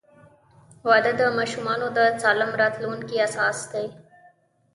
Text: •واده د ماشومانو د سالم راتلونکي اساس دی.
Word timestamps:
•واده 0.87 1.11
د 1.19 1.21
ماشومانو 1.37 1.87
د 1.97 1.99
سالم 2.21 2.51
راتلونکي 2.61 3.15
اساس 3.27 3.57
دی. 3.71 3.85